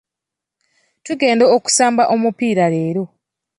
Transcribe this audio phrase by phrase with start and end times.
[1.05, 3.03] Tugenda okusamba omupiira leero.